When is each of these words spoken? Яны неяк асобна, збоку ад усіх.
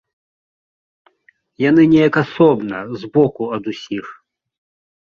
Яны 1.69 1.83
неяк 1.93 2.15
асобна, 2.25 2.77
збоку 3.05 3.43
ад 3.61 3.75
усіх. 3.75 4.05